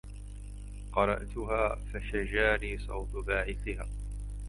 [0.93, 3.87] قرأتها فشجاني صوت باعثها